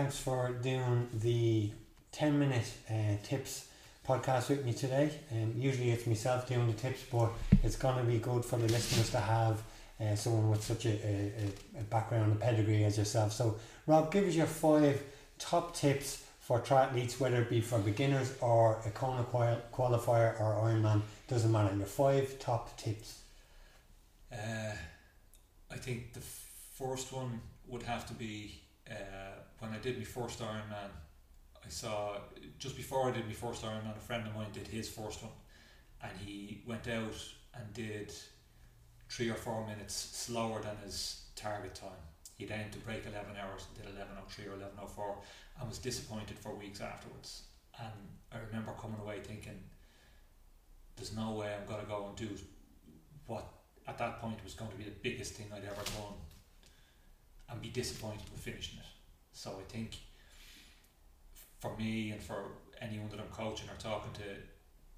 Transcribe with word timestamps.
thanks 0.00 0.18
for 0.18 0.52
doing 0.62 1.06
the 1.12 1.70
10 2.12 2.38
minute 2.38 2.72
uh, 2.88 3.22
tips 3.22 3.68
podcast 4.08 4.48
with 4.48 4.64
me 4.64 4.72
today. 4.72 5.10
Um, 5.30 5.52
usually 5.54 5.90
it's 5.90 6.06
myself 6.06 6.48
doing 6.48 6.66
the 6.68 6.72
tips, 6.72 7.02
but 7.12 7.30
it's 7.62 7.76
going 7.76 7.98
to 7.98 8.04
be 8.04 8.16
good 8.16 8.42
for 8.42 8.56
the 8.56 8.66
listeners 8.66 9.10
to 9.10 9.20
have 9.20 9.62
uh, 10.00 10.14
someone 10.14 10.48
with 10.48 10.62
such 10.62 10.86
a, 10.86 10.88
a, 10.88 11.80
a 11.80 11.82
background 11.82 12.32
and 12.32 12.40
pedigree 12.40 12.82
as 12.84 12.96
yourself. 12.96 13.34
So, 13.34 13.56
Rob, 13.86 14.10
give 14.10 14.24
us 14.26 14.34
your 14.34 14.46
five 14.46 15.02
top 15.38 15.76
tips 15.76 16.24
for 16.38 16.60
triathletes, 16.60 17.20
whether 17.20 17.42
it 17.42 17.50
be 17.50 17.60
for 17.60 17.78
beginners 17.78 18.32
or 18.40 18.80
a 18.86 18.90
Kona 18.92 19.24
qualifier 19.24 20.40
or 20.40 20.62
Ironman, 20.64 21.02
doesn't 21.28 21.52
matter. 21.52 21.76
Your 21.76 21.84
five 21.84 22.38
top 22.38 22.74
tips. 22.78 23.20
Uh, 24.32 24.72
I 25.70 25.76
think 25.76 26.14
the 26.14 26.22
first 26.78 27.12
one 27.12 27.42
would 27.68 27.82
have 27.82 28.06
to 28.06 28.14
be 28.14 28.62
uh, 28.90 29.39
when 29.60 29.72
I 29.72 29.78
did 29.78 29.98
my 29.98 30.04
first 30.04 30.40
Ironman. 30.40 30.90
I 31.64 31.68
saw 31.68 32.16
just 32.58 32.76
before 32.76 33.08
I 33.08 33.12
did 33.12 33.26
my 33.26 33.34
first 33.34 33.62
Ironman, 33.62 33.96
a 33.96 34.00
friend 34.00 34.26
of 34.26 34.34
mine 34.34 34.50
did 34.52 34.66
his 34.66 34.88
first 34.88 35.22
one, 35.22 35.32
and 36.02 36.12
he 36.18 36.62
went 36.66 36.88
out 36.88 37.14
and 37.54 37.72
did 37.72 38.12
three 39.08 39.28
or 39.28 39.34
four 39.34 39.66
minutes 39.66 39.94
slower 39.94 40.60
than 40.60 40.76
his 40.84 41.26
target 41.36 41.74
time. 41.74 42.02
He'd 42.38 42.50
aimed 42.50 42.72
to 42.72 42.78
break 42.78 43.04
11 43.06 43.36
hours 43.36 43.66
and 43.68 43.84
did 43.84 43.94
11.03 43.94 44.46
or 44.46 44.56
11.04 44.56 45.16
and 45.60 45.68
was 45.68 45.78
disappointed 45.78 46.38
for 46.38 46.54
weeks 46.54 46.80
afterwards. 46.80 47.42
And 47.78 47.92
I 48.32 48.38
remember 48.38 48.72
coming 48.80 48.98
away 49.00 49.18
thinking, 49.20 49.60
there's 50.96 51.14
no 51.14 51.32
way 51.32 51.52
I'm 51.54 51.68
going 51.68 51.80
to 51.80 51.86
go 51.86 52.06
and 52.06 52.16
do 52.16 52.28
what 53.26 53.46
at 53.86 53.98
that 53.98 54.20
point 54.20 54.42
was 54.42 54.54
going 54.54 54.70
to 54.70 54.76
be 54.76 54.84
the 54.84 54.90
biggest 55.02 55.34
thing 55.34 55.46
I'd 55.52 55.64
ever 55.64 55.84
done 55.84 56.14
and 57.50 57.60
be 57.60 57.68
disappointed 57.68 58.30
with 58.32 58.40
finishing 58.40 58.78
it. 58.78 58.86
So 59.32 59.50
I 59.58 59.72
think 59.72 59.96
for 61.60 61.76
me 61.76 62.10
and 62.10 62.22
for 62.22 62.44
anyone 62.80 63.08
that 63.10 63.20
I'm 63.20 63.28
coaching 63.28 63.68
or 63.68 63.78
talking 63.78 64.12
to, 64.14 64.40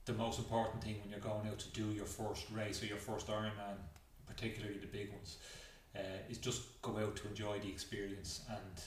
the 0.04 0.12
most 0.14 0.38
important 0.38 0.82
thing 0.82 0.96
when 1.00 1.10
you're 1.10 1.20
going 1.20 1.46
out 1.48 1.58
to 1.60 1.68
do 1.70 1.86
your 1.92 2.06
first 2.06 2.46
race 2.52 2.82
or 2.82 2.86
your 2.86 2.96
first 2.96 3.28
Ironman, 3.28 3.78
particularly 4.26 4.78
the 4.78 4.86
big 4.86 5.12
ones, 5.12 5.38
uh, 5.94 6.00
is 6.28 6.38
just 6.38 6.80
go 6.82 6.98
out 6.98 7.16
to 7.16 7.28
enjoy 7.28 7.58
the 7.60 7.68
experience 7.68 8.40
and 8.48 8.82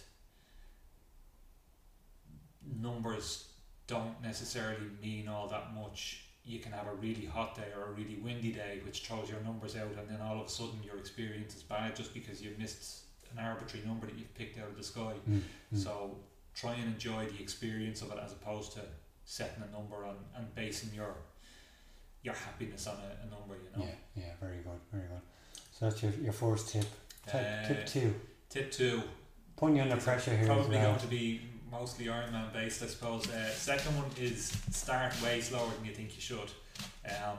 numbers 2.81 3.49
don't 3.87 4.21
necessarily 4.21 4.87
mean 5.01 5.27
all 5.27 5.47
that 5.47 5.73
much. 5.73 6.25
You 6.43 6.59
can 6.59 6.71
have 6.71 6.87
a 6.87 6.95
really 6.95 7.25
hot 7.25 7.55
day 7.55 7.67
or 7.75 7.89
a 7.89 7.91
really 7.91 8.17
windy 8.17 8.51
day, 8.51 8.81
which 8.85 9.05
throws 9.05 9.29
your 9.29 9.39
numbers 9.41 9.75
out, 9.75 9.91
and 9.97 10.09
then 10.09 10.21
all 10.21 10.39
of 10.39 10.47
a 10.47 10.49
sudden 10.49 10.79
your 10.83 10.97
experience 10.97 11.55
is 11.55 11.63
bad 11.63 11.95
just 11.95 12.13
because 12.13 12.41
you 12.41 12.51
missed 12.57 13.01
an 13.37 13.43
arbitrary 13.43 13.85
number 13.85 14.05
that 14.07 14.15
you've 14.15 14.33
picked 14.35 14.59
out 14.59 14.67
of 14.67 14.77
the 14.77 14.83
sky. 14.83 15.13
Mm, 15.29 15.41
mm. 15.73 15.77
So 15.77 16.17
try 16.53 16.73
and 16.75 16.85
enjoy 16.85 17.25
the 17.25 17.41
experience 17.41 18.01
of 18.01 18.11
it 18.11 18.17
as 18.23 18.31
opposed 18.31 18.73
to 18.73 18.81
setting 19.25 19.63
a 19.67 19.71
number 19.75 20.05
on 20.05 20.15
and 20.35 20.53
basing 20.55 20.89
your 20.93 21.15
your 22.23 22.33
happiness 22.33 22.87
on 22.87 22.95
a, 22.95 23.25
a 23.25 23.29
number. 23.29 23.55
You 23.55 23.77
know. 23.77 23.85
Yeah, 23.85 24.23
yeah, 24.23 24.31
very 24.39 24.57
good, 24.57 24.79
very 24.91 25.07
good. 25.07 25.21
So 25.71 25.85
that's 25.85 26.01
your, 26.01 26.11
your 26.21 26.33
first 26.33 26.69
tip. 26.69 26.85
Tip, 27.27 27.35
uh, 27.35 27.67
tip 27.67 27.85
two. 27.85 28.15
Tip 28.49 28.71
two. 28.71 29.03
Putting 29.57 29.77
you 29.77 29.83
under 29.83 29.97
pressure 29.97 30.35
here. 30.35 30.45
Probably 30.45 30.77
well. 30.77 30.91
going 30.91 30.99
to 30.99 31.07
be 31.07 31.41
mostly 31.71 32.05
Ironman 32.05 32.53
based, 32.53 32.83
I 32.83 32.87
suppose. 32.87 33.29
Uh, 33.29 33.49
second 33.49 33.95
one 33.97 34.09
is 34.19 34.57
start 34.71 35.13
way 35.21 35.41
slower 35.41 35.69
than 35.75 35.85
you 35.85 35.93
think 35.93 36.15
you 36.15 36.21
should. 36.21 36.51
Um, 37.05 37.37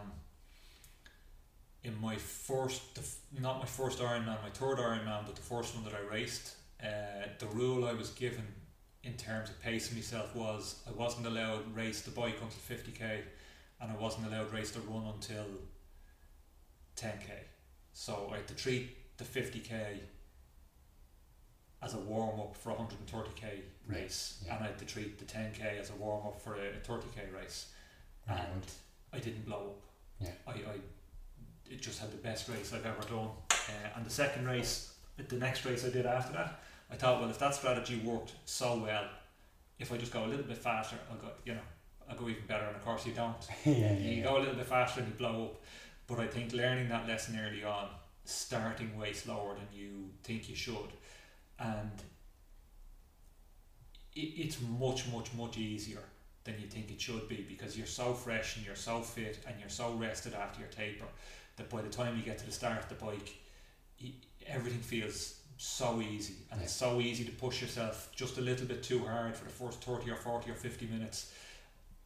in 1.97 2.03
my 2.03 2.17
first, 2.17 2.95
the, 2.95 3.41
not 3.41 3.59
my 3.59 3.67
first 3.67 3.99
Ironman, 3.99 4.43
my 4.43 4.51
third 4.53 4.79
Ironman, 4.79 5.27
but 5.27 5.35
the 5.35 5.43
first 5.43 5.75
one 5.75 5.85
that 5.85 5.95
I 5.95 6.13
raced, 6.13 6.57
uh, 6.83 7.29
the 7.39 7.47
rule 7.47 7.87
I 7.87 7.93
was 7.93 8.11
given 8.11 8.47
in 9.03 9.15
terms 9.15 9.51
of 9.51 9.61
pacing 9.63 9.97
myself 9.97 10.35
was 10.35 10.83
I 10.87 10.93
wasn't 10.93 11.27
allowed 11.27 11.75
race 11.75 12.03
the 12.03 12.11
bike 12.11 12.37
until 12.41 12.77
50k 12.77 13.21
and 13.81 13.93
I 13.93 13.95
wasn't 13.97 14.27
allowed 14.27 14.53
race 14.53 14.71
the 14.73 14.81
run 14.81 15.05
until 15.15 15.47
10k. 16.97 17.31
So 17.93 18.31
I 18.33 18.37
had 18.37 18.49
to 18.49 18.55
treat 18.55 19.17
the 19.17 19.25
50k 19.25 20.01
as 21.83 21.95
a 21.95 21.99
warm 21.99 22.41
up 22.41 22.57
for 22.57 22.71
a 22.71 22.75
130k 22.75 23.61
race, 23.87 24.43
yeah. 24.45 24.57
and 24.57 24.65
I 24.65 24.67
had 24.69 24.79
to 24.79 24.87
treat 24.87 25.19
the 25.19 25.25
10k 25.25 25.79
as 25.79 25.91
a 25.91 25.95
warm 25.95 26.27
up 26.27 26.41
for 26.41 26.55
a 26.55 26.73
30k 26.87 27.33
race, 27.39 27.67
and 28.27 28.63
I 29.13 29.19
didn't 29.19 29.45
blow 29.45 29.75
up. 29.75 29.83
Yeah. 30.21 30.31
I, 30.47 30.51
I 30.53 30.81
it 31.71 31.81
just 31.81 32.01
had 32.01 32.13
the 32.13 32.17
best 32.17 32.49
race 32.49 32.73
I've 32.73 32.87
ever 32.87 33.03
done. 33.09 33.29
Uh, 33.51 33.97
and 33.97 34.07
the 34.07 34.11
second 34.11 34.47
race, 34.47 34.95
the 35.17 35.37
next 35.37 35.65
race 35.65 35.85
I 35.85 35.91
did 35.91 36.07
after 36.07 36.33
that, 36.35 36.61
I 36.91 36.95
thought, 36.95 37.21
well, 37.21 37.31
if 37.31 37.39
that 37.39 37.55
strategy 37.55 38.01
worked 38.05 38.33
so 38.45 38.79
well, 38.79 39.05
if 39.79 39.93
I 39.93 39.97
just 39.97 40.13
go 40.13 40.25
a 40.25 40.27
little 40.27 40.45
bit 40.45 40.59
faster, 40.59 40.97
I'll 41.11 41.19
go, 41.19 41.29
you 41.45 41.55
know, 41.55 41.61
I'll 42.09 42.17
go 42.17 42.29
even 42.29 42.47
better. 42.47 42.65
And 42.65 42.77
of 42.77 42.85
course, 42.85 43.05
you 43.07 43.13
don't. 43.13 43.37
yeah, 43.65 43.93
you 43.93 44.17
yeah. 44.17 44.25
go 44.25 44.37
a 44.37 44.41
little 44.41 44.55
bit 44.55 44.67
faster 44.67 45.01
and 45.01 45.09
you 45.09 45.15
blow 45.15 45.47
up. 45.47 45.63
But 46.07 46.21
I 46.21 46.27
think 46.27 46.53
learning 46.53 46.89
that 46.91 47.09
lesson 47.09 47.39
early 47.39 47.65
on, 47.65 47.89
starting 48.25 48.97
way 48.97 49.13
slower 49.13 49.55
than 49.55 49.67
you 49.73 50.11
think 50.23 50.49
you 50.49 50.55
should, 50.55 50.93
and 51.59 51.91
it, 54.15 54.21
it's 54.21 54.59
much, 54.61 55.11
much, 55.13 55.35
much 55.35 55.59
easier 55.59 56.03
than 56.45 56.55
you 56.61 56.69
think 56.69 56.91
it 56.91 57.01
should 57.01 57.29
be 57.29 57.45
because 57.49 57.77
you're 57.77 57.87
so 57.87 58.15
fresh 58.15 58.57
and 58.57 58.65
you're 58.65 58.77
so 58.77 59.01
fit 59.01 59.41
and 59.47 59.57
you're 59.59 59.69
so 59.69 59.93
rested 59.95 60.33
after 60.33 60.61
your 60.61 60.69
taper 60.69 61.07
that 61.57 61.71
by 61.71 61.83
the 61.83 61.89
time 61.89 62.17
you 62.17 62.23
get 62.23 62.39
to 62.39 62.47
the 62.47 62.53
start 62.53 62.79
of 62.79 62.89
the 62.89 62.95
bike, 62.95 63.35
everything 64.47 64.81
feels 64.81 65.41
so 65.57 66.01
easy. 66.01 66.35
And 66.51 66.61
yeah. 66.61 66.65
it's 66.65 66.75
so 66.75 67.01
easy 67.01 67.25
to 67.25 67.33
push 67.33 67.63
yourself 67.63 68.11
just 68.15 68.39
a 68.39 68.41
little 68.41 68.67
bit 68.67 68.83
too 68.83 69.01
hard 69.01 69.35
for 69.37 69.45
the 69.45 69.51
first 69.51 69.83
30 69.83 70.11
or 70.11 70.17
40 70.17 70.51
or 70.51 70.55
50 70.55 70.87
minutes 70.87 71.33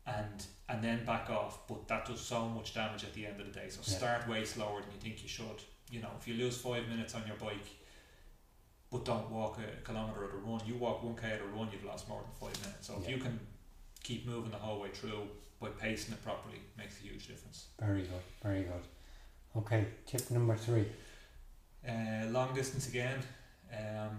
and 0.06 0.46
and 0.68 0.82
then 0.82 1.04
back 1.04 1.30
off. 1.30 1.66
But 1.66 1.88
that 1.88 2.06
does 2.06 2.20
so 2.20 2.48
much 2.48 2.74
damage 2.74 3.04
at 3.04 3.12
the 3.14 3.26
end 3.26 3.40
of 3.40 3.46
the 3.46 3.52
day. 3.52 3.68
So 3.68 3.80
yeah. 3.84 3.98
start 3.98 4.28
way 4.28 4.44
slower 4.44 4.80
than 4.80 4.90
you 4.92 5.00
think 5.00 5.22
you 5.22 5.28
should. 5.28 5.62
You 5.90 6.00
know 6.00 6.10
if 6.18 6.28
you 6.28 6.34
lose 6.34 6.56
five 6.56 6.88
minutes 6.88 7.14
on 7.14 7.22
your 7.26 7.36
bike 7.36 7.66
but 8.90 9.04
don't 9.04 9.30
walk 9.30 9.58
a 9.58 9.86
kilometre 9.86 10.24
at 10.24 10.34
a 10.34 10.36
run 10.36 10.60
you 10.66 10.74
walk 10.74 11.00
1k 11.04 11.24
at 11.24 11.40
a 11.40 11.44
run 11.56 11.68
you've 11.72 11.84
lost 11.84 12.08
more 12.08 12.22
than 12.22 12.48
five 12.48 12.60
minutes. 12.62 12.86
So 12.86 12.94
yeah. 12.94 13.00
if 13.00 13.08
you 13.10 13.22
can 13.22 13.38
keep 14.02 14.26
moving 14.26 14.50
the 14.50 14.56
whole 14.56 14.80
way 14.80 14.88
through 14.88 15.28
by 15.60 15.68
pacing 15.68 16.14
it 16.14 16.24
properly 16.24 16.60
makes 16.78 16.98
a 17.00 17.02
huge 17.02 17.26
difference. 17.26 17.66
Very 17.80 18.02
good 18.02 18.22
very 18.42 18.62
good 18.62 18.84
okay 19.56 19.86
tip 20.06 20.30
number 20.30 20.56
three 20.56 20.86
uh, 21.88 22.26
long 22.28 22.54
distance 22.54 22.88
again 22.88 23.22
um, 23.72 24.18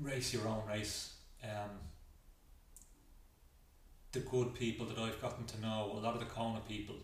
race 0.00 0.32
your 0.32 0.46
own 0.48 0.62
race. 0.68 1.14
Um, 1.42 1.70
the 4.12 4.20
good 4.20 4.54
people 4.54 4.86
that 4.86 4.98
I've 4.98 5.20
gotten 5.20 5.44
to 5.46 5.60
know, 5.60 5.92
a 5.92 6.00
lot 6.00 6.14
of 6.14 6.20
the 6.20 6.26
Kona 6.26 6.60
people, 6.68 6.96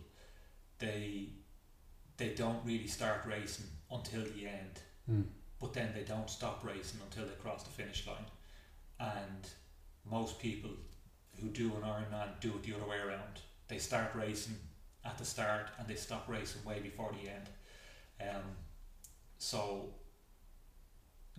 they 0.79 1.29
they 2.17 2.29
don't 2.29 2.63
really 2.65 2.87
start 2.87 3.25
racing 3.25 3.65
until 3.91 4.21
the 4.21 4.47
end. 4.47 4.79
Mm. 5.09 5.23
But 5.59 5.73
then 5.73 5.91
they 5.93 6.03
don't 6.03 6.29
stop 6.29 6.63
racing 6.63 6.99
until 7.03 7.25
they 7.25 7.33
cross 7.41 7.63
the 7.63 7.69
finish 7.69 8.05
line. 8.07 8.25
And 8.99 9.49
most 10.09 10.39
people 10.39 10.71
who 11.39 11.49
do 11.49 11.71
an 11.75 11.81
Ironman 11.81 12.39
do 12.39 12.49
it 12.49 12.63
the 12.63 12.75
other 12.75 12.87
way 12.87 12.97
around. 12.97 13.41
They 13.67 13.77
start 13.77 14.11
racing 14.15 14.55
at 15.03 15.17
the 15.17 15.25
start 15.25 15.67
and 15.79 15.87
they 15.87 15.95
stop 15.95 16.25
racing 16.27 16.63
way 16.63 16.79
before 16.79 17.11
the 17.21 17.29
end. 17.29 17.49
Um, 18.21 18.43
so 19.37 19.89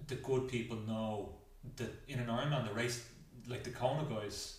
the 0.09 0.17
good 0.17 0.49
people 0.49 0.77
know 0.87 1.37
that 1.77 1.91
in 2.09 2.19
an 2.19 2.27
Ironman, 2.27 2.67
the 2.67 2.75
race, 2.75 3.05
like 3.47 3.63
the 3.63 3.71
Kona 3.71 4.05
guys, 4.05 4.59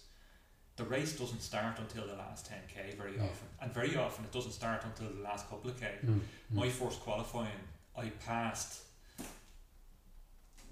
the 0.75 0.85
race 0.85 1.17
doesn't 1.17 1.41
start 1.41 1.77
until 1.79 2.07
the 2.07 2.15
last 2.15 2.49
10k 2.49 2.97
very 2.97 3.15
yeah. 3.15 3.23
often. 3.23 3.47
And 3.61 3.73
very 3.73 3.95
often 3.95 4.25
it 4.25 4.31
doesn't 4.31 4.53
start 4.53 4.83
until 4.85 5.13
the 5.13 5.21
last 5.21 5.49
couple 5.49 5.69
of 5.69 5.79
k. 5.79 5.87
Mm. 6.05 6.19
My 6.51 6.69
first 6.69 7.01
qualifying, 7.01 7.61
I 7.95 8.05
passed 8.25 8.83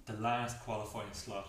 the 0.06 0.13
last 0.13 0.60
qualifying 0.62 1.13
slot. 1.13 1.48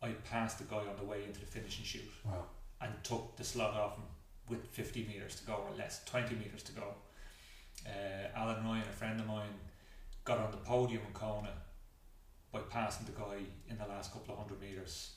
I 0.00 0.12
passed 0.30 0.58
the 0.58 0.64
guy 0.64 0.78
on 0.78 0.96
the 0.98 1.04
way 1.04 1.24
into 1.24 1.40
the 1.40 1.46
finishing 1.46 1.84
chute. 1.84 2.10
Wow. 2.24 2.44
And 2.80 2.92
took 3.04 3.36
the 3.36 3.44
slot 3.44 3.74
off 3.74 3.96
him 3.96 4.04
with 4.48 4.66
50 4.68 5.04
metres 5.04 5.36
to 5.36 5.46
go 5.46 5.54
or 5.54 5.76
less, 5.76 6.04
20 6.04 6.34
metres 6.34 6.62
to 6.64 6.72
go. 6.72 6.94
Uh, 7.86 8.36
Alan 8.36 8.64
Ryan, 8.64 8.82
a 8.88 8.92
friend 8.92 9.20
of 9.20 9.26
mine, 9.26 9.54
got 10.24 10.38
on 10.38 10.50
the 10.50 10.56
podium 10.58 11.02
in 11.06 11.12
Kona 11.12 11.52
by 12.52 12.60
passing 12.60 13.06
the 13.06 13.12
guy 13.12 13.38
in 13.68 13.78
the 13.78 13.86
last 13.86 14.12
couple 14.12 14.34
of 14.34 14.40
hundred 14.40 14.60
meters. 14.60 15.14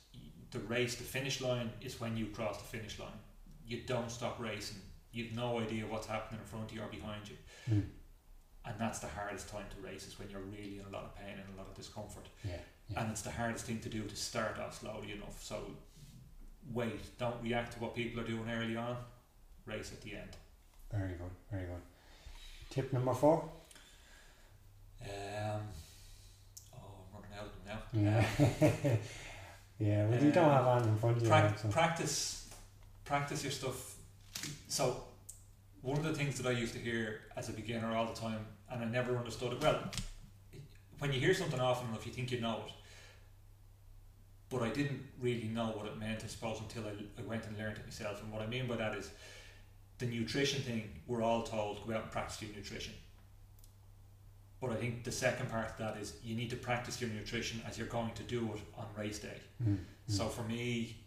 The 0.51 0.59
race, 0.59 0.95
the 0.95 1.03
finish 1.03 1.41
line 1.41 1.71
is 1.81 1.99
when 1.99 2.15
you 2.15 2.27
cross 2.27 2.57
the 2.57 2.63
finish 2.63 2.97
line. 2.97 3.19
You 3.67 3.81
don't 3.85 4.09
stop 4.09 4.39
racing. 4.39 4.77
You've 5.11 5.33
no 5.33 5.59
idea 5.59 5.85
what's 5.85 6.07
happening 6.07 6.39
in 6.41 6.47
front 6.47 6.69
of 6.69 6.75
you 6.75 6.81
or 6.81 6.87
behind 6.87 7.27
you. 7.27 7.35
Mm. 7.69 7.83
And 8.65 8.75
that's 8.79 8.99
the 8.99 9.07
hardest 9.07 9.49
time 9.49 9.65
to 9.75 9.87
race 9.87 10.07
is 10.07 10.17
when 10.17 10.29
you're 10.29 10.41
really 10.41 10.79
in 10.79 10.85
a 10.85 10.89
lot 10.89 11.03
of 11.03 11.15
pain 11.15 11.33
and 11.33 11.55
a 11.55 11.57
lot 11.57 11.67
of 11.67 11.75
discomfort. 11.75 12.27
Yeah, 12.43 12.57
yeah. 12.89 13.01
And 13.01 13.11
it's 13.11 13.21
the 13.21 13.31
hardest 13.31 13.65
thing 13.65 13.79
to 13.79 13.89
do 13.89 14.03
to 14.03 14.15
start 14.15 14.59
off 14.59 14.79
slowly 14.79 15.11
enough. 15.11 15.43
So 15.43 15.59
wait, 16.73 17.17
don't 17.17 17.41
react 17.43 17.73
to 17.73 17.79
what 17.79 17.95
people 17.95 18.21
are 18.21 18.27
doing 18.27 18.49
early 18.49 18.75
on. 18.75 18.97
Race 19.65 19.91
at 19.91 20.01
the 20.01 20.15
end. 20.15 20.29
Very 20.91 21.13
good, 21.13 21.31
very 21.51 21.65
good. 21.65 21.81
Tip 22.69 22.93
number 22.93 23.13
four. 23.13 23.49
Um, 25.01 25.61
oh, 26.73 26.77
I'm 27.13 27.21
running 27.21 27.37
out 27.37 27.45
of 27.45 27.93
them 27.93 28.03
now. 28.03 28.11
Yeah. 28.11 28.97
yeah, 29.79 30.07
but 30.07 30.21
you 30.21 30.31
don't 30.31 30.49
have 30.49 30.67
anything 30.67 30.91
in 30.91 30.97
front 30.97 31.17
of 31.17 31.23
you. 31.23 31.29
Prac- 31.29 31.43
like, 31.43 31.59
so. 31.59 31.67
practice, 31.69 32.49
practice 33.03 33.43
your 33.43 33.51
stuff. 33.51 33.95
So, 34.67 35.03
one 35.81 35.97
of 35.97 36.03
the 36.03 36.13
things 36.13 36.37
that 36.37 36.47
I 36.47 36.51
used 36.51 36.73
to 36.73 36.79
hear 36.79 37.21
as 37.35 37.49
a 37.49 37.53
beginner 37.53 37.95
all 37.95 38.05
the 38.05 38.19
time, 38.19 38.45
and 38.71 38.83
I 38.83 38.85
never 38.85 39.17
understood 39.17 39.53
it. 39.53 39.61
Well, 39.61 39.79
when 40.99 41.11
you 41.11 41.19
hear 41.19 41.33
something 41.33 41.59
often 41.59 41.89
enough, 41.89 42.05
you 42.05 42.11
think 42.11 42.31
you 42.31 42.41
know 42.41 42.63
it, 42.65 42.71
but 44.49 44.61
I 44.61 44.69
didn't 44.69 45.01
really 45.19 45.47
know 45.47 45.67
what 45.75 45.85
it 45.85 45.97
meant. 45.97 46.23
I 46.23 46.27
suppose 46.27 46.59
until 46.59 46.83
I, 46.85 47.21
I 47.21 47.25
went 47.25 47.45
and 47.45 47.57
learned 47.57 47.77
it 47.77 47.85
myself. 47.85 48.21
And 48.21 48.31
what 48.31 48.41
I 48.41 48.47
mean 48.47 48.67
by 48.67 48.75
that 48.77 48.95
is, 48.95 49.09
the 49.97 50.05
nutrition 50.05 50.61
thing. 50.61 50.89
We're 51.07 51.21
all 51.21 51.43
told 51.43 51.85
go 51.87 51.93
out 51.93 52.03
and 52.03 52.11
practice 52.11 52.41
your 52.41 52.51
nutrition. 52.55 52.93
But 54.61 54.71
I 54.71 54.75
think 54.75 55.03
the 55.03 55.11
second 55.11 55.49
part 55.49 55.69
of 55.69 55.77
that 55.77 55.97
is 55.97 56.13
you 56.23 56.35
need 56.35 56.49
to 56.49 56.55
practice 56.55 56.99
your 56.99 57.09
nutrition 57.09 57.61
as 57.67 57.77
you're 57.77 57.87
going 57.87 58.11
to 58.13 58.23
do 58.23 58.49
it 58.53 58.61
on 58.77 58.85
race 58.97 59.19
day. 59.19 59.39
Mm, 59.63 59.73
mm. 59.73 59.77
So 60.07 60.27
for 60.27 60.43
me, 60.43 60.97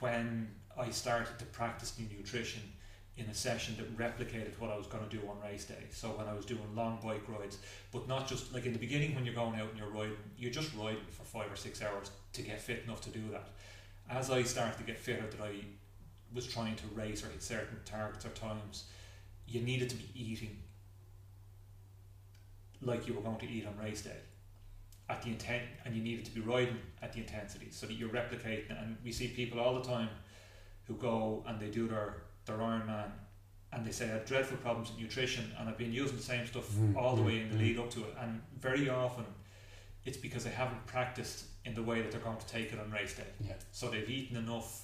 when 0.00 0.48
I 0.78 0.90
started 0.90 1.38
to 1.38 1.44
practice 1.46 1.98
new 1.98 2.06
nutrition 2.16 2.62
in 3.16 3.26
a 3.26 3.34
session 3.34 3.76
that 3.76 3.96
replicated 3.96 4.58
what 4.58 4.70
I 4.70 4.76
was 4.76 4.88
going 4.88 5.08
to 5.08 5.16
do 5.16 5.22
on 5.28 5.40
race 5.48 5.64
day, 5.64 5.84
so 5.90 6.08
when 6.08 6.26
I 6.26 6.34
was 6.34 6.44
doing 6.44 6.60
long 6.74 6.98
bike 7.02 7.22
rides, 7.28 7.58
but 7.92 8.08
not 8.08 8.28
just 8.28 8.52
like 8.52 8.66
in 8.66 8.72
the 8.72 8.78
beginning 8.78 9.14
when 9.14 9.24
you're 9.24 9.34
going 9.34 9.58
out 9.58 9.70
and 9.70 9.78
you're 9.78 9.88
riding, 9.88 10.16
you're 10.36 10.50
just 10.50 10.74
riding 10.76 10.98
for 11.10 11.22
five 11.22 11.50
or 11.50 11.56
six 11.56 11.80
hours 11.80 12.10
to 12.32 12.42
get 12.42 12.60
fit 12.60 12.82
enough 12.84 13.00
to 13.02 13.10
do 13.10 13.22
that. 13.30 13.48
As 14.10 14.30
I 14.30 14.42
started 14.42 14.76
to 14.78 14.84
get 14.84 14.98
fitter, 14.98 15.24
that 15.26 15.40
I 15.40 15.52
was 16.34 16.46
trying 16.46 16.76
to 16.76 16.86
race 16.94 17.22
or 17.24 17.28
hit 17.28 17.42
certain 17.42 17.78
targets 17.84 18.24
or 18.26 18.30
times, 18.30 18.84
you 19.46 19.60
needed 19.60 19.88
to 19.90 19.96
be 19.96 20.08
eating 20.14 20.56
like 22.82 23.06
you 23.06 23.14
were 23.14 23.22
going 23.22 23.38
to 23.38 23.48
eat 23.48 23.66
on 23.66 23.76
race 23.82 24.02
day 24.02 24.16
at 25.08 25.22
the 25.22 25.28
intent 25.28 25.62
and 25.84 25.94
you 25.94 26.02
needed 26.02 26.24
to 26.24 26.30
be 26.30 26.40
riding 26.40 26.76
at 27.02 27.12
the 27.12 27.18
intensity 27.20 27.66
so 27.70 27.86
that 27.86 27.94
you're 27.94 28.08
replicating 28.08 28.70
and 28.82 28.96
we 29.04 29.12
see 29.12 29.28
people 29.28 29.60
all 29.60 29.74
the 29.74 29.86
time 29.86 30.08
who 30.86 30.94
go 30.94 31.42
and 31.46 31.60
they 31.60 31.68
do 31.68 31.86
their 31.86 32.16
their 32.46 32.56
Ironman 32.56 33.10
and 33.72 33.84
they 33.86 33.90
say 33.90 34.06
I 34.06 34.14
have 34.14 34.26
dreadful 34.26 34.56
problems 34.58 34.90
with 34.90 35.00
nutrition 35.00 35.50
and 35.58 35.68
I've 35.68 35.78
been 35.78 35.92
using 35.92 36.16
the 36.16 36.22
same 36.22 36.46
stuff 36.46 36.70
Mm, 36.72 36.96
all 36.96 37.16
the 37.16 37.22
mm, 37.22 37.26
way 37.26 37.40
in 37.40 37.48
the 37.50 37.56
mm. 37.56 37.60
lead 37.60 37.78
up 37.78 37.90
to 37.90 38.00
it 38.00 38.14
and 38.20 38.40
very 38.58 38.88
often 38.88 39.24
it's 40.04 40.16
because 40.18 40.44
they 40.44 40.50
haven't 40.50 40.84
practiced 40.86 41.44
in 41.64 41.74
the 41.74 41.82
way 41.82 42.00
that 42.02 42.10
they're 42.10 42.20
going 42.20 42.36
to 42.38 42.46
take 42.46 42.72
it 42.72 42.78
on 42.78 42.90
race 42.90 43.14
day 43.16 43.24
Yeah. 43.40 43.54
so 43.72 43.90
they've 43.90 44.08
eaten 44.08 44.36
enough 44.36 44.83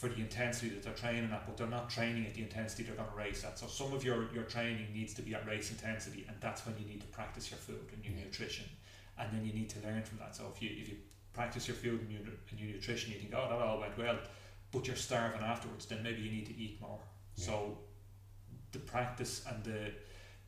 for 0.00 0.08
the 0.08 0.20
intensity 0.28 0.68
that 0.74 0.82
they're 0.82 1.00
training 1.04 1.30
at 1.36 1.42
but 1.46 1.56
they're 1.56 1.74
not 1.78 1.90
training 1.90 2.24
at 2.26 2.34
the 2.34 2.42
intensity 2.48 2.82
they're 2.84 3.00
going 3.02 3.12
to 3.14 3.16
race 3.16 3.44
at 3.44 3.58
so 3.58 3.66
some 3.66 3.92
of 3.92 4.02
your, 4.02 4.18
your 4.32 4.44
training 4.44 4.86
needs 4.94 5.12
to 5.18 5.22
be 5.22 5.34
at 5.34 5.46
race 5.46 5.70
intensity 5.70 6.24
and 6.28 6.36
that's 6.40 6.64
when 6.66 6.74
you 6.80 6.86
need 6.86 7.00
to 7.00 7.06
practice 7.08 7.50
your 7.50 7.58
food 7.58 7.86
and 7.94 8.02
your 8.04 8.14
Yeah. 8.14 8.24
nutrition 8.24 8.66
and 9.20 9.28
then 9.32 9.44
you 9.44 9.52
need 9.52 9.68
to 9.70 9.80
learn 9.86 10.02
from 10.02 10.18
that. 10.18 10.34
So 10.34 10.44
if 10.54 10.62
you 10.62 10.70
if 10.70 10.88
you 10.88 10.96
practice 11.32 11.68
your 11.68 11.76
food 11.76 12.00
and 12.00 12.10
your, 12.10 12.22
and 12.50 12.58
your 12.58 12.70
nutrition, 12.74 13.12
you 13.12 13.18
think, 13.18 13.32
oh, 13.36 13.48
that 13.48 13.58
all 13.64 13.78
went 13.78 13.96
well, 13.96 14.18
but 14.72 14.86
you're 14.86 14.96
starving 14.96 15.42
afterwards, 15.42 15.86
then 15.86 16.02
maybe 16.02 16.22
you 16.22 16.30
need 16.30 16.46
to 16.46 16.56
eat 16.56 16.80
more. 16.80 16.98
Yeah. 17.36 17.44
So 17.46 17.78
the 18.72 18.78
practice 18.78 19.44
and 19.48 19.62
the 19.64 19.92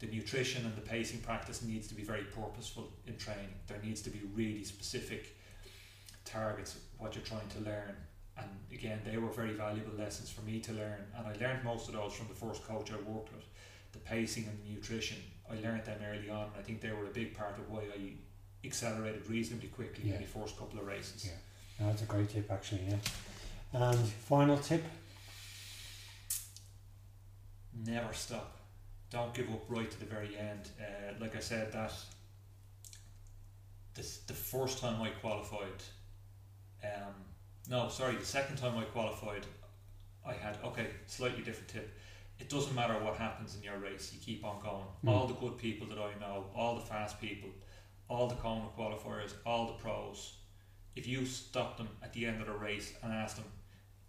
the 0.01 0.07
nutrition 0.09 0.65
and 0.65 0.75
the 0.75 0.81
pacing 0.81 1.21
practice 1.21 1.63
needs 1.63 1.87
to 1.89 1.95
be 1.95 2.03
very 2.03 2.25
purposeful 2.25 2.93
in 3.07 3.17
training. 3.17 3.55
There 3.69 3.79
needs 3.85 4.03
to 4.03 4.11
be 4.11 4.21
really 4.35 4.65
specific 4.65 5.37
targets 6.25 6.77
what 6.99 7.15
you're 7.15 7.25
trying 7.25 7.49
to 7.51 7.61
learn. 7.61 7.95
And 8.38 8.49
again, 8.73 9.00
they 9.05 9.19
were 9.19 9.29
very 9.31 9.52
valuable 9.52 9.93
lessons 9.99 10.31
for 10.31 10.40
me 10.43 10.61
to 10.61 10.73
learn. 10.73 11.05
And 11.17 11.26
I 11.26 11.32
learned 11.44 11.64
most 11.64 11.88
of 11.88 11.94
those 11.94 12.12
from 12.14 12.29
the 12.29 12.34
first 12.34 12.64
coach 12.64 12.90
I 12.90 12.96
worked 12.96 13.32
with. 13.32 13.44
The 13.93 13.99
pacing 13.99 14.44
and 14.46 14.58
the 14.64 14.70
nutrition, 14.75 15.19
I 15.50 15.55
learned 15.61 15.84
them 15.84 16.00
early 16.11 16.31
on. 16.31 16.44
And 16.46 16.52
I 16.58 16.62
think 16.62 16.81
they 16.81 16.90
were 16.93 17.05
a 17.05 17.11
big 17.11 17.37
part 17.37 17.58
of 17.58 17.69
why 17.70 17.82
I 17.82 18.14
accelerated 18.64 19.29
reasonably 19.29 19.69
quickly 19.69 20.08
Yeah. 20.08 20.14
in 20.17 20.23
the 20.23 20.26
first 20.29 20.56
couple 20.56 20.79
of 20.79 20.87
races. 20.87 21.26
Yeah. 21.26 21.32
No, 21.81 21.87
that's 21.88 22.02
a 22.02 22.06
great 22.06 22.31
tip, 22.31 22.50
actually. 22.50 22.87
Yeah. 22.88 22.96
And 23.73 23.99
final 23.99 24.56
tip. 24.58 24.82
Never 27.75 28.12
stop. 28.12 28.56
Don't 29.11 29.34
give 29.34 29.50
up 29.50 29.62
right 29.69 29.90
to 29.90 29.99
the 30.00 30.06
very 30.06 30.37
end. 30.38 30.70
Uh, 30.81 31.12
like 31.20 31.37
I 31.37 31.40
said, 31.40 31.73
that 31.73 31.93
this 33.94 34.19
the 34.26 34.32
first 34.32 34.79
time 34.79 35.00
I 35.02 35.11
qualified. 35.11 35.82
Um, 36.84 37.14
no, 37.69 37.88
sorry, 37.88 38.17
the 38.17 38.25
second 38.25 38.56
time 38.56 38.76
I 38.76 38.85
qualified, 38.85 39.47
I 40.26 40.32
had 40.32 40.59
okay, 40.64 40.88
slightly 41.06 41.43
different 41.43 41.69
tip. 41.69 41.91
It 42.38 42.49
doesn't 42.49 42.75
matter 42.75 42.94
what 42.94 43.17
happens 43.17 43.56
in 43.56 43.62
your 43.62 43.79
race, 43.79 44.12
you 44.12 44.20
keep 44.20 44.44
on 44.44 44.61
going. 44.61 44.85
Mm. 45.05 45.09
All 45.09 45.26
the 45.26 45.35
good 45.35 45.59
people 45.59 45.87
that 45.88 45.99
I 45.99 46.19
know, 46.20 46.47
all 46.55 46.75
the 46.75 46.81
fast 46.81 47.20
people, 47.20 47.50
all 48.09 48.26
the 48.26 48.35
Kona 48.37 48.67
qualifiers, 48.76 49.32
all 49.47 49.67
the 49.67 49.75
pros. 49.75 50.35
If 50.97 51.06
you 51.06 51.25
stop 51.25 51.76
them 51.79 51.88
at 52.03 52.12
the 52.12 52.26
end 52.26 52.41
of 52.41 52.47
the 52.47 52.53
race 52.53 52.93
and 53.03 53.12
ask 53.12 53.37
them 53.37 53.47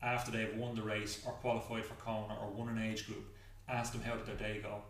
after 0.01 0.31
they've 0.31 0.55
won 0.57 0.75
the 0.75 0.81
race 0.81 1.21
or 1.25 1.31
qualified 1.33 1.85
for 1.85 1.93
Kona 1.95 2.35
or 2.41 2.49
won 2.49 2.69
an 2.69 2.83
age 2.83 3.05
group, 3.05 3.33
ask 3.69 3.93
them 3.93 4.01
how 4.01 4.15
did 4.15 4.25
their 4.25 4.35
day 4.35 4.59
go. 4.61 4.81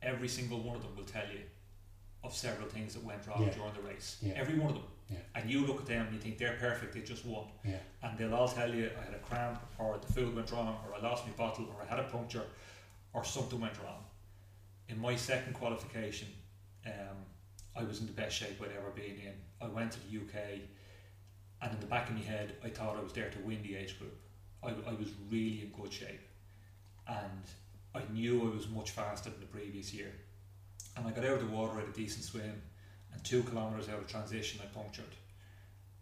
Every 0.00 0.28
single 0.28 0.60
one 0.60 0.76
of 0.76 0.82
them 0.82 0.96
will 0.96 1.04
tell 1.04 1.26
you 1.30 1.40
of 2.26 2.34
several 2.34 2.68
things 2.68 2.94
that 2.94 3.04
went 3.04 3.26
wrong 3.26 3.42
Yeah. 3.44 3.50
during 3.54 3.72
the 3.74 3.80
race. 3.82 4.18
Yeah. 4.20 4.34
Every 4.34 4.58
one 4.58 4.70
of 4.70 4.74
them. 4.74 4.84
Yeah. 5.08 5.18
And 5.36 5.48
you 5.50 5.64
look 5.66 5.80
at 5.80 5.86
them 5.86 6.06
and 6.06 6.14
you 6.14 6.20
think 6.20 6.36
they're 6.38 6.56
perfect, 6.56 6.92
they 6.94 7.00
just 7.00 7.24
won. 7.24 7.46
Yeah. 7.64 7.78
And 8.02 8.18
they'll 8.18 8.34
all 8.34 8.48
tell 8.48 8.72
you 8.74 8.90
I 9.00 9.04
had 9.04 9.14
a 9.14 9.18
cramp 9.20 9.60
or 9.78 9.98
the 9.98 10.12
food 10.12 10.34
went 10.34 10.50
wrong 10.50 10.76
or 10.86 10.94
I 10.96 11.00
lost 11.00 11.24
my 11.26 11.32
bottle 11.32 11.66
or 11.74 11.82
I 11.82 11.86
had 11.86 12.00
a 12.00 12.04
puncture 12.04 12.44
or 13.12 13.24
something 13.24 13.60
went 13.60 13.78
wrong. 13.82 14.04
In 14.88 14.98
my 15.00 15.14
second 15.16 15.52
qualification, 15.54 16.28
um, 16.84 17.18
I 17.76 17.84
was 17.84 18.00
in 18.00 18.06
the 18.06 18.12
best 18.12 18.36
shape 18.36 18.60
I'd 18.60 18.76
ever 18.76 18.90
been 18.90 19.16
in. 19.28 19.34
I 19.60 19.68
went 19.68 19.92
to 19.92 20.00
the 20.06 20.18
UK 20.18 20.60
and 21.62 21.72
in 21.72 21.80
the 21.80 21.86
back 21.86 22.08
of 22.08 22.14
my 22.16 22.22
head 22.22 22.56
I 22.64 22.68
thought 22.68 22.96
I 22.96 23.00
was 23.02 23.12
there 23.12 23.30
to 23.30 23.38
win 23.40 23.62
the 23.62 23.76
age 23.76 23.98
group. 23.98 24.16
I, 24.62 24.70
I 24.90 24.94
was 24.94 25.08
really 25.30 25.62
in 25.62 25.70
good 25.80 25.92
shape 25.92 26.20
and 27.06 27.42
I 27.94 28.02
knew 28.12 28.50
I 28.50 28.54
was 28.56 28.68
much 28.68 28.90
faster 28.90 29.30
than 29.30 29.40
the 29.40 29.46
previous 29.46 29.94
year. 29.94 30.12
And 30.96 31.06
I 31.06 31.10
got 31.10 31.24
out 31.24 31.34
of 31.34 31.40
the 31.40 31.54
water 31.54 31.78
at 31.80 31.88
a 31.88 31.92
decent 31.92 32.24
swim 32.24 32.62
and 33.12 33.24
two 33.24 33.42
kilometres 33.42 33.88
out 33.88 33.98
of 33.98 34.06
transition 34.06 34.60
I 34.62 34.66
punctured 34.66 35.04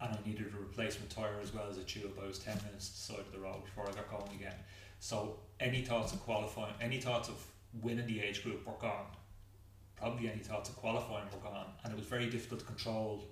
and 0.01 0.13
I 0.13 0.27
needed 0.27 0.53
a 0.53 0.59
replacement 0.59 1.09
tyre 1.09 1.39
as 1.41 1.53
well 1.53 1.67
as 1.69 1.77
a 1.77 1.83
tube. 1.83 2.17
I 2.21 2.27
was 2.27 2.39
10 2.39 2.57
minutes 2.65 2.89
to 2.89 2.93
the 2.93 2.99
side 2.99 3.25
of 3.25 3.31
the 3.31 3.39
road 3.39 3.63
before 3.63 3.87
I 3.87 3.91
got 3.93 4.09
going 4.09 4.35
again. 4.35 4.55
So 4.99 5.37
any 5.59 5.81
thoughts 5.81 6.13
of 6.13 6.19
qualifying, 6.21 6.73
any 6.81 6.99
thoughts 6.99 7.29
of 7.29 7.43
winning 7.81 8.07
the 8.07 8.21
age 8.21 8.43
group 8.43 8.65
were 8.65 8.73
gone. 8.79 9.05
Probably 9.95 10.29
any 10.29 10.39
thoughts 10.39 10.69
of 10.69 10.75
qualifying 10.75 11.25
were 11.31 11.49
gone. 11.49 11.67
And 11.83 11.93
it 11.93 11.95
was 11.95 12.05
very 12.05 12.29
difficult 12.29 12.59
to 12.61 12.65
control 12.65 13.23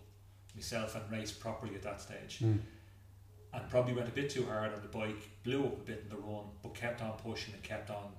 myself 0.55 0.96
and 0.96 1.12
race 1.12 1.32
properly 1.32 1.75
at 1.75 1.84
that 1.84 2.00
stage. 2.00 2.39
Mm. 2.39 2.60
And 3.53 3.70
probably 3.70 3.93
went 3.93 4.08
a 4.08 4.12
bit 4.12 4.29
too 4.29 4.46
hard 4.46 4.74
on 4.74 4.82
the 4.82 4.88
bike, 4.88 5.29
blew 5.43 5.65
up 5.65 5.74
a 5.74 5.82
bit 5.82 6.01
in 6.03 6.10
the 6.10 6.22
run, 6.22 6.46
but 6.62 6.74
kept 6.74 7.01
on 7.01 7.12
pushing 7.24 7.53
and 7.53 7.62
kept 7.62 7.89
on 7.89 8.12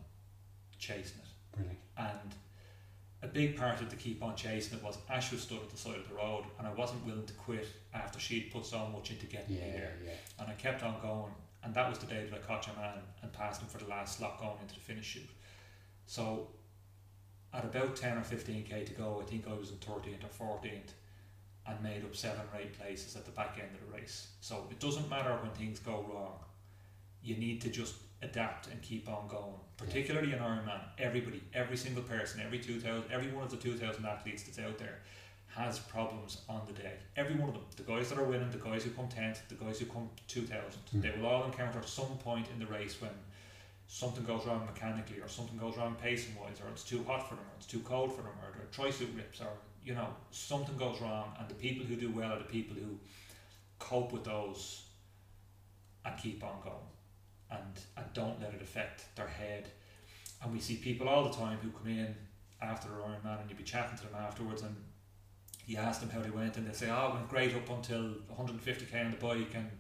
chasing 0.79 1.19
it. 1.19 1.57
Brilliant. 1.57 1.79
And 1.97 2.35
a 3.25 3.29
big 3.29 3.57
part 3.57 3.81
of 3.81 3.89
the 3.91 3.97
keep 3.97 4.23
on 4.23 4.37
chasing 4.37 4.79
it 4.79 4.85
was 4.85 4.99
Ash 5.09 5.33
was 5.33 5.41
stood 5.41 5.59
at 5.59 5.71
the 5.71 5.77
side 5.77 5.97
of 5.97 6.09
the 6.09 6.15
road 6.15 6.45
and 6.59 6.67
I 6.69 6.73
wasn't 6.75 7.05
willing 7.07 7.27
to 7.27 7.33
quit 7.35 7.67
after 7.95 8.19
she'd 8.21 8.51
put 8.53 8.67
so 8.67 8.87
much 8.89 9.11
into 9.11 9.27
getting 9.27 9.57
Yeah, 9.57 9.65
me 9.65 9.71
there. 9.73 9.93
yeah. 10.05 10.11
And 10.39 10.49
I 10.51 10.53
kept 10.55 10.83
on 10.83 11.01
going 11.01 11.33
and 11.63 11.73
that 11.75 11.89
was 11.89 11.99
the 11.99 12.07
day 12.07 12.27
that 12.29 12.35
I 12.35 12.39
caught 12.47 12.67
your 12.67 12.77
man 12.77 12.99
and 13.23 13.33
passed 13.33 13.63
him 13.63 13.69
for 13.69 13.79
the 13.79 13.89
last 13.89 14.19
slot 14.19 14.39
going 14.39 14.59
into 14.61 14.75
the 14.75 14.81
finish 14.81 15.07
chute. 15.07 15.31
So 16.07 16.49
at 17.55 17.65
about 17.65 17.97
10 17.97 18.19
or 18.19 18.21
15k 18.21 18.85
to 18.87 18.93
go, 18.93 19.21
I 19.23 19.25
think 19.31 19.47
I 19.49 19.55
was 19.55 19.71
in 19.71 19.77
13th 19.77 20.25
or 20.25 20.59
14th 20.63 20.91
and 21.67 21.83
made 21.83 22.05
up 22.05 22.15
seven 22.15 22.41
or 22.53 22.61
eight 22.61 22.79
places 22.79 23.17
at 23.17 23.25
the 23.25 23.31
back 23.31 23.59
end 23.59 23.71
of 23.75 23.81
the 23.91 23.99
race. 23.99 24.29
So 24.43 24.67
it 24.71 24.79
doesn't 24.81 25.09
matter 25.09 25.31
when 25.41 25.51
things 25.53 25.79
go 25.79 26.05
wrong. 26.13 26.39
You 27.25 27.37
need 27.37 27.61
to 27.63 27.71
just 27.71 27.95
adapt 28.23 28.69
and 28.69 28.81
keep 28.83 29.09
on 29.09 29.27
going. 29.29 29.55
Particularly 29.77 30.33
in 30.33 30.39
Ironman, 30.39 30.81
everybody, 30.99 31.43
every 31.53 31.77
single 31.77 32.03
person, 32.03 32.41
every 32.45 32.59
2000, 32.59 33.05
every 33.11 33.31
one 33.33 33.45
of 33.45 33.51
the 33.51 33.57
2000 33.57 34.05
athletes 34.05 34.43
that's 34.45 34.59
out 34.59 34.79
there 34.79 35.01
has 35.49 35.79
problems 35.79 36.43
on 36.49 36.63
the 36.67 36.73
day. 36.73 36.93
Every 37.17 37.35
one 37.37 37.49
of 37.49 37.55
them, 37.55 37.65
the 37.77 37.83
guys 37.85 38.09
that 38.11 38.19
are 38.19 38.25
winning, 38.25 38.51
the 38.51 38.59
guys 38.59 38.85
who 38.85 38.91
come 38.91 39.09
10th, 39.09 39.39
the 39.49 39.55
guys 39.55 39.79
who 39.79 39.87
come 39.87 40.09
2000, 40.29 40.81
Mm. 40.95 41.03
they 41.03 41.11
will 41.13 41.27
all 41.27 41.45
encounter 41.45 41.81
some 41.87 42.17
point 42.19 42.47
in 42.53 42.59
the 42.59 42.67
race 42.67 43.01
when 43.01 43.11
something 43.87 44.25
goes 44.25 44.45
wrong 44.47 44.65
mechanically 44.67 45.21
or 45.21 45.29
something 45.29 45.57
goes 45.59 45.77
wrong 45.77 45.95
pacing 46.03 46.35
wise 46.37 46.61
or 46.65 46.71
it's 46.71 46.85
too 46.85 47.05
hot 47.05 47.29
for 47.29 47.35
them 47.37 47.45
or 47.45 47.55
it's 47.57 47.67
too 47.67 47.81
cold 47.81 48.11
for 48.15 48.23
them 48.23 48.33
or 48.43 48.51
their 48.57 48.67
tri-suit 48.73 49.11
rips 49.15 49.41
or 49.41 49.49
you 49.85 49.95
know 49.95 50.09
something 50.31 50.77
goes 50.77 51.01
wrong 51.03 51.33
and 51.39 51.49
the 51.49 51.55
people 51.55 51.85
who 51.85 51.95
do 51.95 52.11
well 52.11 52.33
are 52.33 52.39
the 52.39 52.45
people 52.45 52.75
who 52.75 52.99
cope 53.79 54.11
with 54.13 54.25
those 54.25 54.85
and 56.07 56.17
keep 56.19 56.43
on 56.43 56.57
going 56.63 56.75
and 57.59 57.81
and 57.97 58.07
don't 58.13 58.41
let 58.41 58.55
it 58.55 58.63
affect 58.63 59.15
their 59.17 59.29
head. 59.29 59.71
And 60.43 60.53
we 60.53 60.61
see 60.61 60.77
people 60.77 61.09
all 61.09 61.25
the 61.25 61.37
time 61.37 61.59
who 61.63 61.71
come 61.71 61.89
in 61.89 62.15
after 62.61 62.89
their 62.89 62.99
Ironman 62.99 63.41
and 63.41 63.51
you'd 63.51 63.59
be 63.59 63.65
chatting 63.65 63.97
to 63.99 64.05
them 64.05 64.15
afterwards 64.19 64.63
and 64.63 64.77
you 65.67 65.79
ask 65.79 66.01
them 66.01 66.11
how 66.11 66.21
they 66.21 66.31
went 66.31 66.57
and 66.57 66.67
they 66.67 66.73
say 66.73 66.91
oh 66.91 67.09
it 67.09 67.15
went 67.15 67.29
great 67.29 67.55
up 67.55 67.69
until 67.71 68.15
150k 68.39 69.05
on 69.05 69.11
the 69.11 69.17
bike 69.17 69.55
and 69.55 69.71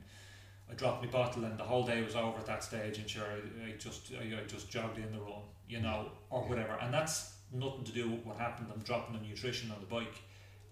I 0.71 0.75
dropped 0.75 1.04
my 1.04 1.11
bottle 1.11 1.45
and 1.45 1.59
the 1.59 1.64
whole 1.64 1.85
day 1.85 2.02
was 2.02 2.16
over 2.16 2.38
at 2.38 2.47
that 2.47 2.64
stage 2.64 2.99
and 2.99 3.09
sure 3.09 3.25
I, 3.25 3.69
I 3.69 3.76
just 3.78 4.12
I, 4.19 4.40
I 4.40 4.47
just 4.47 4.71
jogged 4.71 4.99
in 4.99 5.12
the 5.12 5.21
run 5.21 5.43
you 5.69 5.81
know 5.81 6.11
or 6.31 6.43
whatever. 6.43 6.78
And 6.81 6.93
that's 6.93 7.35
nothing 7.52 7.85
to 7.85 7.93
do 7.93 8.11
with 8.11 8.25
what 8.25 8.37
happened 8.37 8.69
them 8.69 8.81
dropping 8.85 9.19
the 9.19 9.26
nutrition 9.26 9.71
on 9.71 9.81
the 9.81 9.87
bike. 9.87 10.23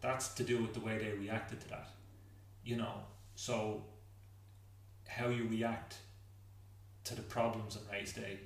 That's 0.00 0.28
to 0.34 0.44
do 0.44 0.60
with 0.60 0.74
the 0.74 0.80
way 0.80 0.98
they 0.98 1.12
reacted 1.16 1.60
to 1.60 1.68
that. 1.70 1.88
You 2.64 2.76
know, 2.76 2.94
so 3.34 3.84
how 5.06 5.28
you 5.28 5.46
react 5.48 5.96
to 7.04 7.14
the 7.14 7.22
problems 7.22 7.76
on 7.76 7.82
race 7.92 8.12
day 8.12 8.38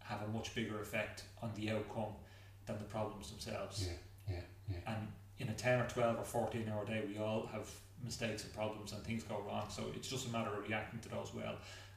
have 0.00 0.22
a 0.22 0.28
much 0.28 0.54
bigger 0.54 0.80
effect 0.80 1.24
on 1.42 1.50
the 1.54 1.70
outcome 1.70 2.12
than 2.66 2.78
the 2.78 2.84
problems 2.84 3.30
themselves. 3.30 3.86
Yeah, 3.86 4.34
yeah, 4.34 4.40
yeah. 4.68 4.92
And 4.94 5.08
in 5.38 5.48
a 5.48 5.54
10 5.54 5.80
or 5.80 5.88
12 5.88 6.18
or 6.18 6.24
14 6.24 6.70
hour 6.72 6.84
day, 6.84 7.02
we 7.08 7.18
all 7.18 7.48
have 7.52 7.68
mistakes 8.04 8.44
and 8.44 8.52
problems 8.52 8.92
and 8.92 9.02
things 9.04 9.22
go 9.22 9.42
wrong. 9.46 9.66
So 9.68 9.84
it's 9.94 10.08
just 10.08 10.28
a 10.28 10.30
matter 10.30 10.52
of 10.52 10.68
reacting 10.68 11.00
to 11.00 11.08
those 11.08 11.32
well. 11.34 11.54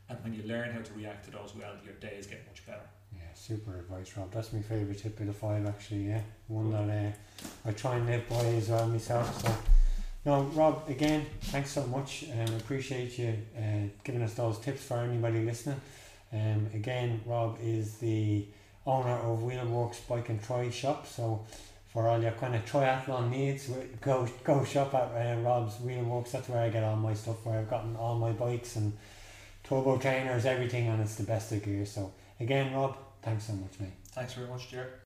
And 0.09 0.17
when 0.23 0.33
you 0.33 0.43
learn 0.43 0.71
how 0.71 0.81
to 0.81 0.93
react 0.93 1.25
to 1.25 1.31
those 1.31 1.53
well, 1.55 1.73
your 1.83 1.93
days 1.95 2.27
get 2.27 2.45
much 2.47 2.65
better. 2.65 2.87
Yeah, 3.15 3.21
super 3.33 3.79
advice, 3.79 4.15
Rob. 4.17 4.31
That's 4.31 4.51
my 4.53 4.61
favourite 4.61 4.97
tip 4.97 5.19
of 5.19 5.27
the 5.27 5.33
five, 5.33 5.65
actually. 5.65 6.07
Yeah, 6.07 6.21
one 6.47 6.71
that 6.71 6.89
uh, 6.89 7.69
I 7.69 7.71
try 7.71 7.95
and 7.95 8.05
live 8.05 8.27
by 8.27 8.45
as 8.45 8.69
well 8.69 8.87
myself. 8.87 9.41
So, 9.41 9.55
no, 10.25 10.43
Rob, 10.53 10.83
again, 10.89 11.25
thanks 11.43 11.71
so 11.71 11.85
much. 11.87 12.25
Um, 12.31 12.55
appreciate 12.55 13.17
you 13.17 13.37
uh, 13.57 13.87
giving 14.03 14.21
us 14.21 14.33
those 14.33 14.59
tips 14.59 14.83
for 14.83 14.97
anybody 14.97 15.43
listening. 15.43 15.79
Um, 16.33 16.67
again, 16.73 17.21
Rob 17.25 17.57
is 17.61 17.97
the 17.97 18.45
owner 18.85 19.13
of 19.13 19.39
Wheelworks 19.39 20.07
Bike 20.07 20.29
and 20.29 20.41
Tri 20.41 20.69
Shop. 20.69 21.05
So, 21.05 21.45
for 21.87 22.07
all 22.07 22.21
your 22.21 22.31
kind 22.31 22.55
of 22.55 22.65
triathlon 22.65 23.29
needs, 23.29 23.69
go 24.01 24.27
go 24.43 24.63
shop 24.65 24.95
at 24.95 25.11
uh, 25.11 25.39
Rob's 25.41 25.75
Wheelworks. 25.75 26.31
That's 26.31 26.49
where 26.49 26.63
I 26.63 26.69
get 26.69 26.83
all 26.83 26.95
my 26.95 27.13
stuff. 27.13 27.45
Where 27.45 27.59
I've 27.59 27.69
gotten 27.69 27.95
all 27.95 28.15
my 28.15 28.31
bikes 28.31 28.75
and 28.77 28.93
turbo 29.63 29.97
trainers, 29.97 30.45
everything, 30.45 30.87
and 30.87 31.01
it's 31.01 31.15
the 31.15 31.23
best 31.23 31.51
of 31.51 31.63
gear. 31.63 31.85
So, 31.85 32.11
again, 32.39 32.73
Rob, 32.73 32.97
thanks 33.21 33.45
so 33.45 33.53
much, 33.53 33.79
mate. 33.79 33.93
Thanks 34.11 34.33
very 34.33 34.47
much, 34.47 34.69
Jared. 34.71 35.03